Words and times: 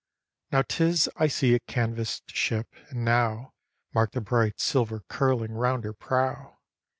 Now 0.51 0.63
'tis 0.63 1.09
I 1.15 1.27
see 1.27 1.53
a 1.53 1.59
canvass'd 1.59 2.31
ship, 2.31 2.65
and 2.89 3.05
now 3.05 3.53
Mark 3.93 4.13
the 4.13 4.21
bright 4.21 4.59
silver 4.59 5.01
curling 5.07 5.51
round 5.51 5.83
her 5.83 5.93
prow. 5.93 6.57